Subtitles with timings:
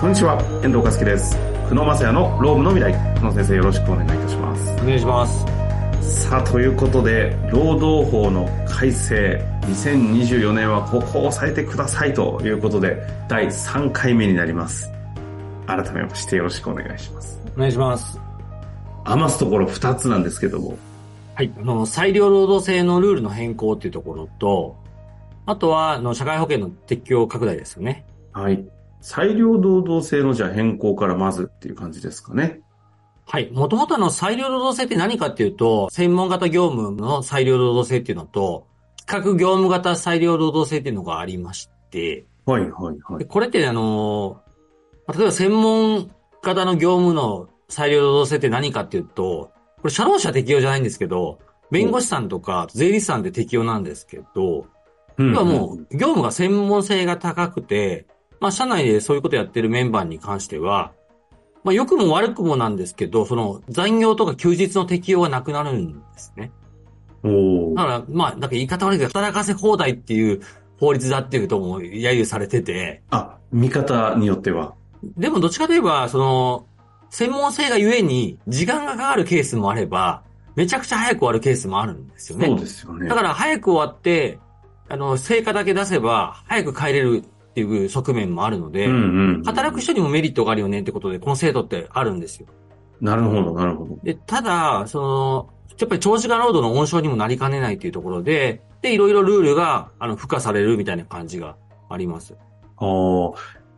[0.00, 1.36] こんにちは、遠藤和樹です。
[1.68, 3.14] 久野正也のロームの未来。
[3.16, 4.72] 久野先生よろしくお願いいたします。
[4.72, 6.24] お願いします。
[6.26, 12.96] さあ、ということで、労働法の改正、2024年はここを押さえてくださいということで、
[13.28, 14.90] 第3回目になります。
[15.66, 17.38] 改めましてよろしくお願いします。
[17.54, 18.18] お願いします。
[19.04, 20.78] 余すところ2つなんですけども、
[21.34, 21.52] はい。
[21.58, 24.78] あの、裁量労働制のルールの変更っていうところと、
[25.44, 28.06] あとは、あの、社会保険の適用拡大ですよね。
[28.32, 28.64] はい。
[29.00, 32.60] 裁量労働制のじゃあ変更からまずっていう感じですかね。
[33.26, 33.50] はい。
[33.52, 38.66] もともとあの、裁量労働制って何かっていうと、専門型業務の裁量労働制っていうのと、
[39.06, 43.18] 企画業務型裁量労働制っていうのがありまして、はいはいはい。
[43.18, 44.42] でこれってあの、
[45.06, 46.10] まあ例えば専門
[46.42, 51.38] 型の業務の裁量労働制って何かっていうと、これ社労士は適用じゃないんですけど、
[51.70, 54.66] 弁護士さんとか税理士さんで適用なんですけど、
[55.18, 58.06] うん要はもう、業務が専門性が高くて、
[58.40, 60.92] まあ、社内でそういうことやってるメンバーに関しては、
[61.62, 66.52] まあ、良くも悪くもなんですけど、その残業とか休日の適用がなくなるんですね。
[67.22, 70.40] おーだから、まあ、なんか言い方悪いけど、働かせ放題っていう
[70.78, 74.74] 法律だっていうことも揶揄されてて、あ、見方によっては。
[75.02, 76.66] でもどっちかといえば、その、
[77.10, 80.22] 専門性がゆえに時間がかかるケースもあれば、
[80.56, 82.46] めちゃくちゃ早く終わるケースもあるんですよね。
[82.46, 83.08] そうですよね。
[83.08, 84.38] だから早く終わって、
[84.88, 87.24] あの、成果だけ出せば、早く帰れる
[87.64, 89.42] っていう側面もあるので、うんうん。
[89.44, 92.46] 働く人にもメリットがあるよねってことで、この制度ってあるんですよ。
[93.00, 93.98] なるほど、なるほど。
[94.02, 101.56] で、ただ、その、やっぱり長時間労働の温床にもなりかねないっていうところで、で、いろいろルールが、あの、付加されるみたいな感じが
[101.88, 102.36] あります。
[102.76, 102.86] あ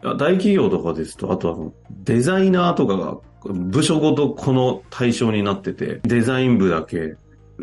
[0.05, 7.17] あ、大企業とかですと、あとはあのデザイナーとかが部署ごとこの対象になってて、デザイン部だけ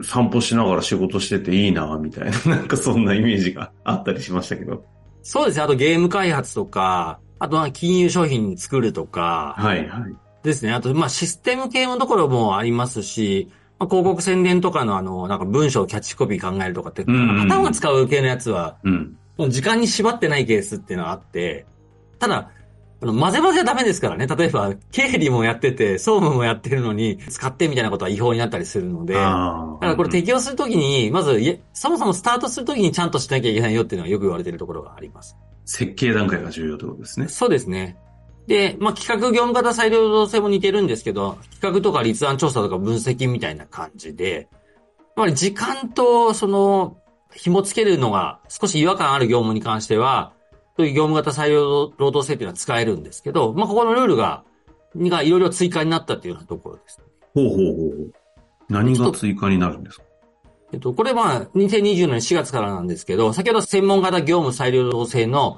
[0.03, 4.85] 散歩しながら仕事してていいな、みたいな、なんかそんなイメージがあったりしましたけど。
[5.21, 5.63] そうですね。
[5.63, 10.15] あとゲーム開発とか、あとは金融商品作るとか、はいはい。
[10.43, 10.71] ですね。
[10.73, 19.17] あと、まあ、システム系のところもありますし、まあ、広告宣伝とかのあの、なんか文章キャッチコピー考えるとかって、うんうんうん頭が使う系のやつは、うん。
[19.49, 21.65] 時間に縛ってないケースっていうのはあって、
[22.19, 22.51] ただ、
[23.01, 24.27] あの、混ぜ混ぜはダメですからね。
[24.27, 29.21] 例えば、経理もやってて、総務もやってるのに、使ってみたいなことは違法になったりするので、だ。
[29.21, 35.37] からこれ適用するときに、まず、そもそもスタートするときにちゃんとしなきゃいけないよっていうのはよく言われてるところがあります。
[35.65, 37.29] 設計段階が重要ってことですね。
[37.29, 37.97] そうですね。
[38.47, 44.47] で、まあ、企画業務型裁量労働制も似てるんですけど、企画とか立案調査とか分析みたいな感じで、やっ
[45.15, 46.97] ぱり時間と、その、
[47.33, 50.33] 紐付けるのが少し違和感ある業務に関しては、
[50.79, 54.45] そういう業務型裁量労働制っていうのは使えるんですけど、まあ、ここのルールが、
[54.95, 57.01] がいろいろ追加になったっていうようなところです。
[57.35, 57.69] ほうほうほうほ
[58.05, 58.13] う。
[58.69, 60.03] 何が追加になるんですか？
[60.71, 65.57] えっと、これは2020年4月からなんですけど、先ほど専門型業務裁量労働制の、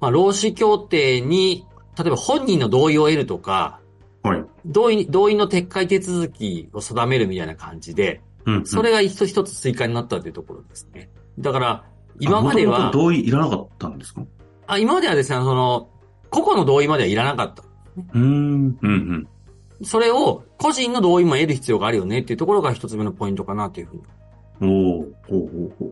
[0.00, 1.64] まあ、労使協定に、
[1.96, 3.78] 例えば本人の同意を得るとか、
[4.24, 4.44] はい。
[4.64, 8.66] 同意、同意の撤回手続きを定めるみたいな感じで、うん、うん。
[8.66, 11.08] それが一つ一つ追加になったというところですね。
[11.38, 11.84] だから、
[12.18, 14.22] 今まであは、同意いらなかったんですか？
[14.66, 15.88] あ今まではですね、その、
[16.30, 17.62] 個々の同意まではいらなかった。
[18.14, 18.78] うーん。
[18.80, 19.28] うんうん。
[19.82, 24.02] それを個人の同意も得る必要があるよねっていうところが一つ目のポイントかなというふうに。
[24.60, 25.88] おおほうほうほう。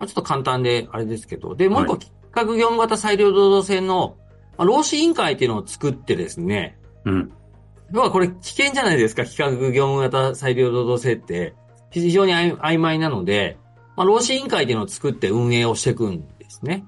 [0.00, 1.54] まあ、ちょっと簡単であれですけど。
[1.54, 4.16] で、もう一個、はい企画業務型裁量労働制の、
[4.56, 7.32] まあ、労使委員会っていうのを作ってですね、うん。
[7.92, 11.54] 要はこれ危険じゃないですか、企画業務型裁量労働制って。
[11.90, 13.56] 非常に曖曖昧なので、
[13.96, 16.84] まあ、労使委員会っていうのを作って運営をしていくんですね。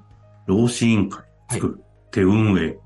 [0.46, 1.80] 労使委員会作る。
[2.10, 2.76] 手運営。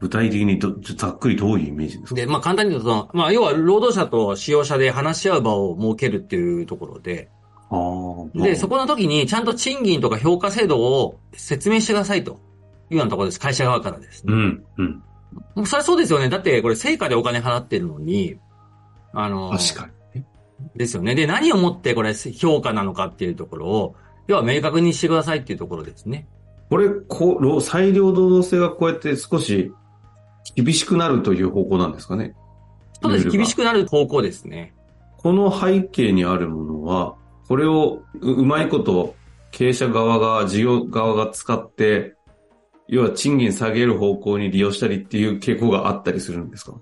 [0.00, 2.20] 具体的にどざっくりどういうイメージですか？
[2.20, 7.28] で、まあ、簡単に言うとまあ、要は労働者と使用者で話し合う場を設けるっていうところで、
[7.68, 8.42] ああ。
[8.42, 12.40] で、そこの時にちゃんと賃金とか評価制度を説明してくださいと
[12.88, 13.40] いうようなところです。
[13.40, 14.32] 会社側からですね。
[14.32, 15.02] うん、うん。
[15.54, 16.30] もうそれはそうですよね。
[16.30, 18.38] だってこれ成果でお金払ってるのに、
[19.12, 20.24] あの、確かに。
[20.76, 21.14] ですよね。
[21.14, 23.94] で、何をもってこれ評価なのかっていうところを、
[24.28, 26.26] 要は明確にしてくださいっていうところですね。
[26.70, 29.72] これ、こう、労裁量労働制がこうやって少し
[30.54, 32.34] 厳しくなるという方向なんですかね。
[33.02, 33.28] そうです。
[33.28, 34.72] 厳しくなる方向ですね。
[35.18, 37.16] この背景にあるものは、
[37.48, 39.16] これをううまいこと
[39.50, 42.14] 経営者側が、事業側が使って、
[42.88, 46.74] 要は賃金下げる方向に利用したりっていう傾向があったりするんですか？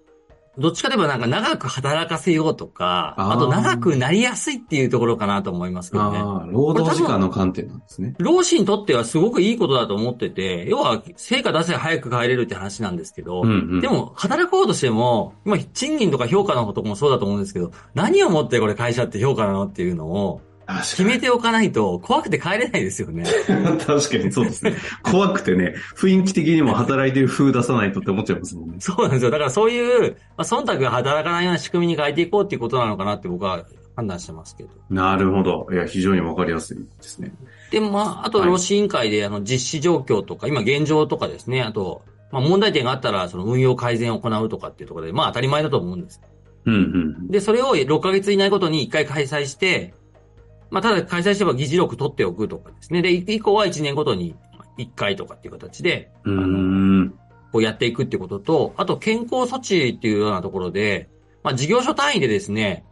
[0.59, 6.19] どっちかといえばなんか長く働かせようとか、あと長くなりやすいっていうところかなと思いますけどね。
[6.53, 8.15] 労働時間の観点なんですね。
[8.19, 13.81] 労使にとってはすごくいいことだと思ってて、要は成果出せば早く帰れるって話なんですけど、うんうん。
[13.81, 20.41] でも働こうとしても、今賃金とか評価のこともそうだと思うんですけど、何をもってこれ会社って評価なのっていうのを、
[20.83, 23.25] 決めておかないと怖くて帰れないですよね。
[23.87, 24.75] 確かにそうですね。
[25.03, 28.77] 怖くてね、雰囲気的にも働いてる風出さないとって思っちゃいますもんね。
[28.79, 29.31] そうなんですよ。
[29.31, 33.65] だからそういう、まあ、忖度が働かないような仕組みに変えていこうっていうことなのかなって僕は
[33.97, 34.71] 判断してますけど。
[34.91, 35.67] なるほど。
[35.73, 37.33] いや、非常にわかりやすいですね。
[37.71, 46.21] で、まあ、あと、労使委員会で、あの、実施状況とか、今現状とかですね、あと、まあ、問題点があったら、その運用改善を行うとかっていうところで、まあ、当たり前だと思うんです。
[46.67, 46.77] うんう
[47.25, 47.29] ん。
[47.29, 49.95] で、それを6ヶ月以内ごとに1回開催して、
[50.71, 53.03] まあ、ただ開催してば議事録取っておくとかですね。
[53.03, 54.37] で、以降は1年ごとに
[54.79, 57.15] 1回とかっていう形で、うーん。
[57.51, 61.09] こうやっていくっていうことと、あと健康措置っていうようなところで、
[61.43, 62.85] まあ事業所単位でですね、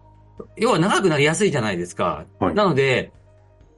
[0.57, 2.25] 要は長くなりやすいじゃないですか。
[2.41, 3.13] はいなので、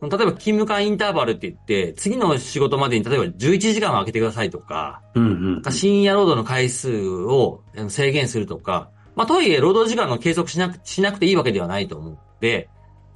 [0.01, 12.69] 例えば勤務間インターバルって言って、次の仕事までに例えば11時間を空けてくださいとか、うんうん深夜労働の回数をあの制限するとか、まあとはいえ労働時間の計測しなくしなくていいわけではないと思うので、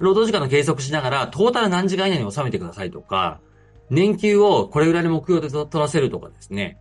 [0.03, 3.39] 労働時間の計測しながらトータル何時間以内に収めてくださいとか、
[3.89, 6.77] 年給をこれぐらいの目標で取らせるとかですね。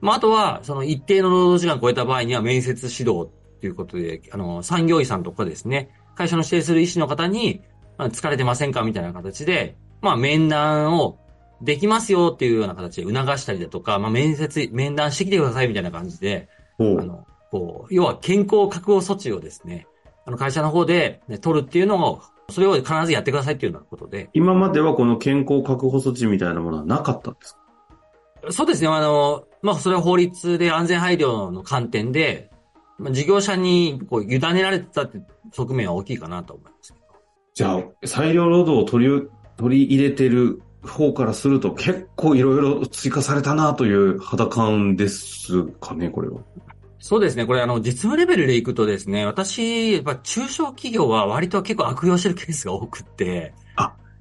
[0.00, 3.30] まあ、あとは、その一定の労働時間を超えた場合には面接指導
[3.60, 7.62] ということで、あの、産業医さんとかですね、会社の指定する医師の方に、
[7.98, 11.18] まあ、疲れてませんかみたいな形で、まあ、面談を
[11.62, 16.48] できますよっていうような形で促したりだとか、まあ、面接、面談してきてくださいみたいな感じで。
[16.78, 19.86] あの、こう、要は健康確保措置をですね、
[20.26, 28.52] あの会社の方で、ね、取るっていうのを、それを必ずやってくださいっていうようなことで、今まではこの健康確保措置みたいなものはなかったんですか？
[28.52, 28.88] そうですね。
[28.88, 32.50] あの、まあ、それは法律で安全配慮の観点で、
[32.98, 35.20] まあ、事業者にこう委ねられてたって
[35.52, 36.94] 側面は大きいかなと思います。
[37.54, 46.40] じゃあ、裁量労働を取り、取り入れてる方からすると結構いろいろ追加されたなという肌感ですかね、これは。
[46.98, 47.46] そうですね。
[47.46, 53.52] これあの、実務レベルでいくとですね、私、やっぱ中小企業は割と結構悪用してるケースが多くって、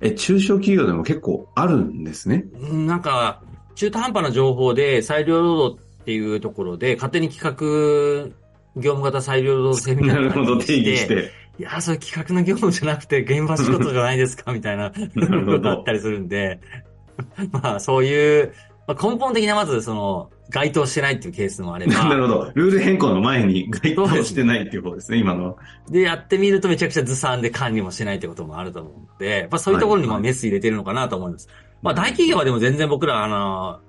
[0.02, 2.46] え、中小企業でも結構あるんですね？
[2.60, 3.42] うんなんか、
[3.76, 8.36] 中途半端な情報で裁量労働っていうところで、勝手に企画、
[8.76, 11.32] 業務型裁量労働制みたないるほど、定に義して。
[11.58, 16.60] いや、それ企画の業務じゃなくて現場仕事じゃないですかみたいなことあったりするんで、
[17.52, 18.54] まあそういう、
[18.88, 22.52] まあ、根本的なまずその該当してないっていうケースもあれば、 なるほど。
[22.54, 25.56] ルール変更の前に該当してないっていうことですね、今のは。
[25.90, 31.48] で、やってみるとめちゃくちゃずさんで管理もしてないってこともあると思うので、やっぱそういうところにもはいメス入れてるのかなと思います。
[31.82, 33.80] まあ大企業はでも全然僕ら、あの、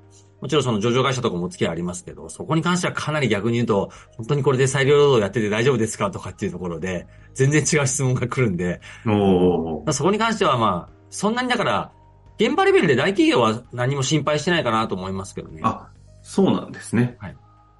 [0.40, 11.92] もちろんその上場会社とかもお付き合いありますけど、そこに関してはかなり逆に言うと、本当にこれで裁量労働やってて大丈夫ですかとかっていうところで、全然違う質問が来るんで、おそこに関してはまあ、そんなにだから、
[12.38, 15.62] 現場レベルで大企業は何も心配してないかなと思いますけどね。
[15.64, 15.88] あ、
[16.28, 17.16] そうなんですね。
[17.20, 17.36] はい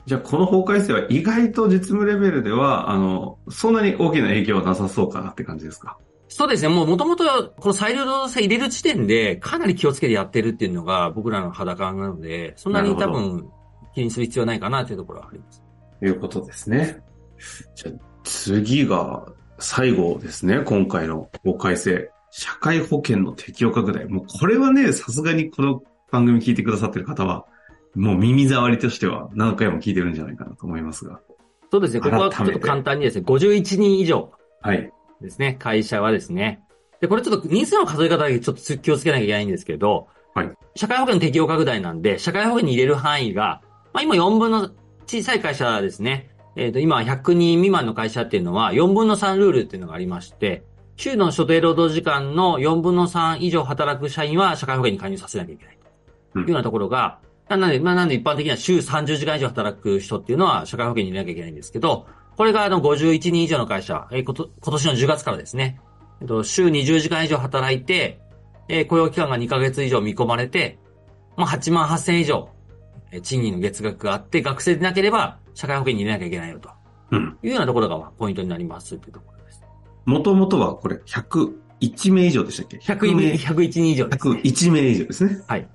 [0.08, 5.98] じゃあ、この法改正は意外と実務レベルでは、あの、そんなに大きな影響はなさそうかなって感じですか？
[6.28, 6.68] そうですね。
[6.68, 13.48] もう元々、この裁量労働制入れる時点で、かなり気をつけてやってるっていうのが僕らの肌感なので、そんなに多分
[13.96, 15.64] 気にする必要はないかなっていうところはあります。
[15.98, 17.02] ということですね。
[17.74, 19.26] じゃあ、次が
[19.58, 20.60] 最後ですね。
[20.64, 22.08] 今回の法改正。
[22.30, 24.04] 社会保険の適用拡大。
[24.04, 25.82] もうこれはね、さすがにこの
[26.12, 27.44] 番組聞いてくださってる方は、
[27.96, 31.20] もう耳障りとしては何回も聞いてるんじゃないかなと思いますが。
[31.70, 32.00] そうですね。
[32.00, 34.92] ここはちょっと簡単にですね、51人以上はい。
[35.20, 35.56] ですね。
[35.58, 36.62] 会社はですね。
[37.00, 43.62] で、これちょっと人数の数え方だけちょっと気をつけなきゃいけないんですけど、はい社会保険の適用拡大なんで、社会保険に入れる範囲が、
[43.94, 44.70] まあ今4分の
[45.06, 46.28] 小さい会社ですね。
[46.54, 50.64] えっ、と、今100人未満の会社っていうのは4分の3ルールっていうのがありまして、
[50.96, 55.78] 週の所定労働時間の4分の3以上働く社員は社会保険に加入させなきゃいけない
[56.34, 65.80] というようなところが、なので、まあ、なんで一般的には週30時間以上働く人っていうのは社会保険に入れなきゃいけないんですけど、これがあの51人以上の会社、えーこと今年の10月からですね、
[66.20, 68.20] えっと、週20時間以上働いて、
[68.68, 70.78] えー雇用期間が2ヶ月以上見込まれて、
[71.36, 72.48] まあ、8万8000以上、
[73.12, 76.70] えー賃金の月額があって、学生でなければ社会保険に入れなきゃいけないよと
[77.12, 77.38] うん。
[77.42, 79.62] いうようなところがまあポイントになりますっていうところです。
[80.04, 84.40] もともとはこれ101名以上でしたっけ？100名、101人以上です、ね。
[84.42, 85.42] 101名以上ですね。
[85.46, 85.68] はい。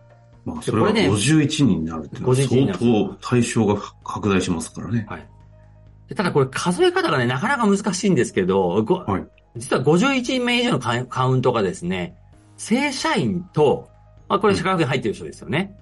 [0.44, 5.06] まあ、それはこれね51人になるってのは51人にな相る当対象が拡大しますからね。
[5.10, 5.28] はい。
[6.10, 12.16] でただこれ数え方がね、なかなか難しいんですけど、ごはい実は51名以上のカウントがですね、
[12.58, 13.90] 正社員と、
[14.30, 15.78] まあこれ社会保険入ってる人ですよね。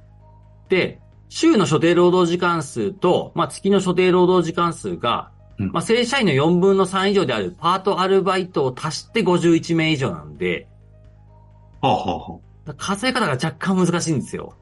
[0.70, 1.00] で、
[1.30, 10.68] 週の所定労働時間数と、まあ月の所定労働時間数が、うんまあ正社員の4分の3以上であるパートアルバイトを足して51名以上なんで、
[11.82, 12.40] はあ、はあはあ、
[12.74, 14.56] 数え方が若干難しいんですよ。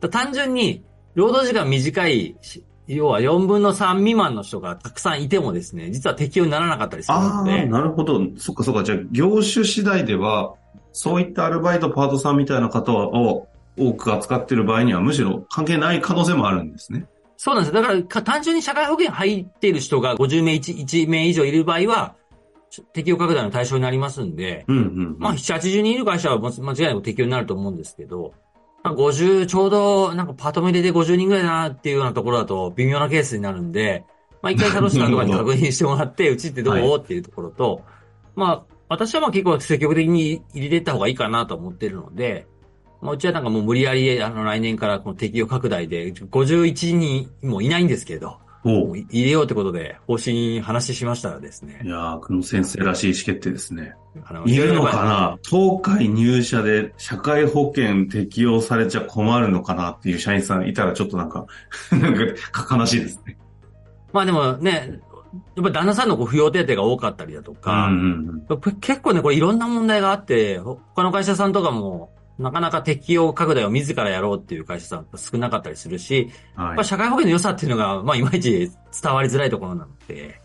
[0.00, 0.84] だ単純に、
[1.14, 8.20] 労働時間短いし要は4分の3未満の人がたくさんいてもですね、実は適用にならなかったりするああ、ので、なるほど。
[8.38, 8.82] そっかそっか。
[8.82, 10.54] じゃあ、業種次第では、
[10.92, 17.06] そういったアルバイト、パートさんみたいな方を多く扱ってる場合には、むしろ関係ない可能性もあるんですね。
[17.36, 17.74] そうなんです。
[17.74, 22.14] だからか、単純に社会保険入っている人が50名 1, 1名以上いる場合は、
[22.92, 25.16] 適用拡大の対象になりますんで、うんうん、うん。
[25.18, 28.32] まあ、7、80人いる会社は間違いなく適用になると思うんですけど、
[28.82, 34.04] まあ50、ちょうど、なんかパートメでで50人ぐらいだなっていうようなところだと微妙なケースになるんで、
[34.40, 37.82] まあ一回サロシさんとかに 確認してもらって、うちってどう、はいっていうところと、
[38.34, 42.46] まあ、私はまあ結構積極的に入れていった方がいいかなと思ってるので、
[43.00, 51.88] まあうちはなんかもう無理やり、あの来年からこの適用拡大で51人もいないんですけど、お入れようってことで方針話しましたらですねい。
[51.88, 53.94] やー、久野先生らしい意思決定ですね。
[54.46, 55.38] いるのかな？
[55.42, 61.46] 東海入社で社会保険適用されちゃ困るのかなっていう社員さんいたらちょっとなんか、
[61.90, 63.36] なんか、悲しいですね。
[64.12, 65.00] まあでもね、
[65.56, 76.64] やっぱり旦那さんのこう扶養手当が多かったりだとか、うんうん結構ね、これいろんな問題があって、他の会社さんとかも、なかなか適用拡大を自らやろうっていう会社さん少なかったりするし、うん。
[76.64, 76.84] はいやっぱ。
[76.84, 78.70] 社会保険の良さっていうのが、まあいまいち
[79.02, 80.40] 伝わりづらいところなので、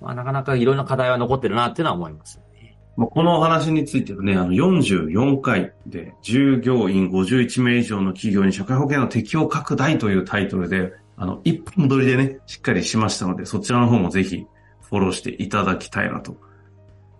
[0.00, 2.76] まあなかなかいろんな課題は残ってるなっていうのは思いますよね。
[2.96, 14.46] まあこのお話についてはね、あの44回で従業員51名以上の企業に社会保険の適用拡大というタイトルで、あの、一本撮りでね、しっかりしましたので、そちらの方もぜひ
[14.88, 16.36] フォローしていただきたいなと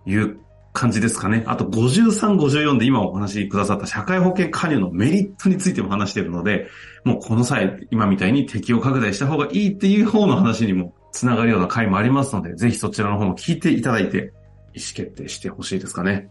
[0.06, 0.40] いう
[0.72, 1.42] 感じですかね。
[1.46, 6.68] あと53、54で今お話しくださった社会保険加入のメリットについても話しているので、
[7.04, 14.32] もうこの際、今みたいに適用拡大した方がいいっていう方の話にもつながるような回もありますので、ぜひそちらの方も聞いていただいて、
[14.72, 16.28] 意思決定してほしいですかね。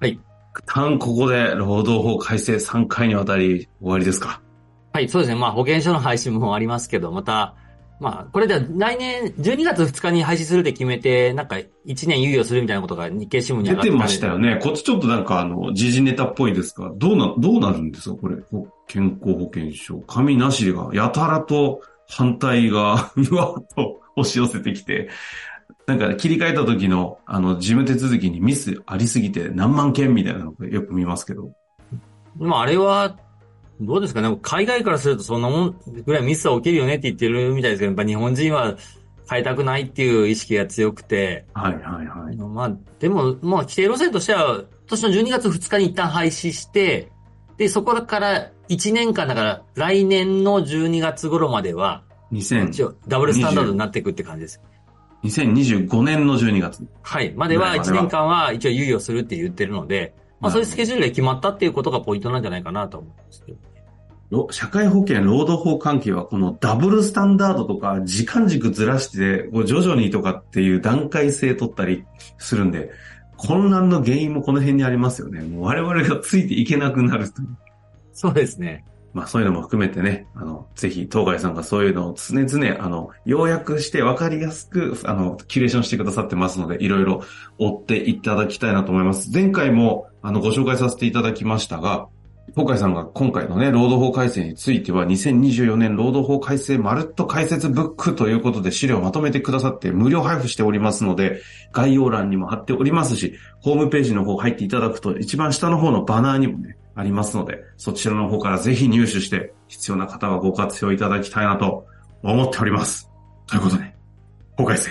[0.00, 0.12] はい。
[0.12, 0.20] 一
[0.66, 4.42] 旦ここで労働法改正3回にわたり終わりですか。
[4.92, 5.36] はい、そうですね。
[5.36, 7.54] まあ保険証の廃止もありますけど、また、
[8.00, 14.60] まあ、これでは来年12月2日に廃止するって決めて、なんか1年猶予するみたいなことが日経新聞に上がって出てましたよね。
[14.62, 18.36] こっちちょっとなんかあの、時事ネタっぽいですが、どうな、どうなるんですかこれ。
[18.50, 19.98] ほ健康保険証。
[20.06, 25.08] 紙なしが、やたらと反対が、 うわっと押し寄せてきて、
[25.86, 31.50] なんか切り替えた時の、あの、事務手続きにミスありすぎて何万件みたいなのがよく見ますけど。
[32.36, 33.16] まあ、あれは、
[33.80, 34.20] どうですか？
[34.22, 34.38] ね。
[34.42, 38.76] 海外からするとそんなもんぐらいミスは起きるよねって言ってるみたいですけど、やっぱ日本人は
[39.30, 42.36] 変えたくないっていう意識が強くて、はいはいはい。
[42.36, 47.12] まあ、でも、まあ、規定路線としては、今年の12月2日に一旦廃止して、
[47.58, 54.62] で、そこから1年間だから、来年の12月頃までは、2000一応、ダブルスタンダードになっていくって感じです。
[55.24, 56.86] 2025年の12月。
[57.02, 57.32] はい。
[57.36, 63.58] までは1年間は一応猶予するって言ってるので、まあそういうスケジュールで決まったっていうことがポイントなんじゃないかなと思うんですけど。
[64.30, 72.04] ろ社会保険、労働法関係はこのダブルスタンダードとか時間軸ずらして、こう徐々にとかっていう段階性取ったり
[72.38, 72.90] するんで、
[73.36, 75.40] 混乱の原因もこの辺にありますよね。
[75.40, 77.48] もう我々がついていけなくなるという。
[78.12, 78.84] そうですね。
[79.14, 87.22] まあそういうのも含めてね、あの、ぜひ、東海さんがそういうのを常々、あの、要約して分かりやすく、あの、キュレーションしてくださってますので、いろいろ
[87.58, 89.30] 追っていただきたいなと思います。
[89.32, 92.08] 前回も、あの、ご紹介させていただきましたが、
[92.54, 101.40] 東海さんが今回のね、労働法改正については、2024年労働法改正まるっと解説ブックということで資料をまとめてくださって無料配布しておりますので、
[101.72, 111.86] 概要欄にも貼っておりますし、ホームページの方入っていただくと、一番下の方のバナーにもね、ありますので、そちらの方からぜひ入手して、必要な方はご活用いただきたいなと
[112.22, 113.10] 思っております。
[113.46, 113.94] ということで、
[114.56, 114.90] 法改正、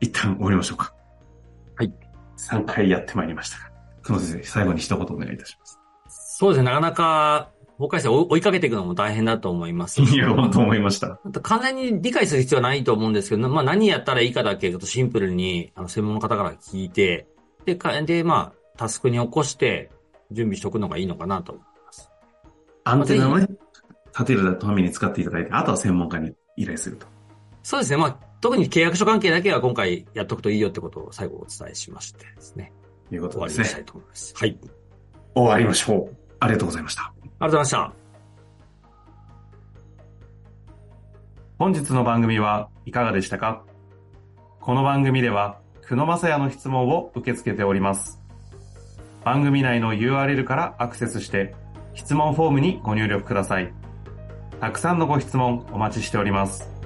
[0.00, 0.92] 一旦終わりましょうか。
[1.76, 1.92] はい。
[2.36, 3.70] 3回やってまいりましたが、
[4.02, 5.77] 久野先生、最後に一言お願いいたします。
[6.38, 6.66] そうですね。
[6.66, 10.00] なかなか、法改正を追いかけていくのも大変だと思います。
[10.00, 11.18] いや、本当思いました。
[11.42, 17.26] 完全に理解する必要はないと思うんですけど、まあ何やったらいいかだけちょっとシンプルにあの専門の方から聞いて、
[17.64, 19.90] で、かで、まあ、タスクに起こして
[20.30, 22.08] 準備しておくのがいいのかなと思います。
[22.84, 23.48] アンテナをね、
[24.12, 27.08] 立てるために使っていただいて、あとは専門家に依頼すると。
[27.64, 27.96] そうですね。
[27.96, 32.72] まあ、特に契約書関係だけは今回やっとくといいよってことを最後お伝えしましてですね。
[33.10, 33.64] いうこ終とですね。
[33.64, 34.34] わりにしたいと思います。
[34.36, 34.58] はい。
[35.34, 36.27] 終わりましょう。
[36.40, 37.12] ありがとうございました。
[37.40, 37.92] ございました。
[41.58, 43.64] 本日の番組はいかがでしたか？
[44.60, 48.20] この番組では、久野正也の質問を受け付けております。
[49.24, 51.56] 番組内の URL からアクセスして、
[51.94, 53.72] 質問フォームにご入力ください。
[54.60, 56.77] たくさんのご質問お待ちしております。